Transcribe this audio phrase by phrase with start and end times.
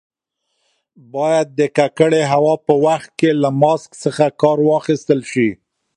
[1.13, 5.49] باید د ککړې هوا په وخت کې له ماسک څخه کار واخیستل شي.